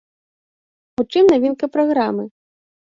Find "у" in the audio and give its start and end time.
1.03-1.07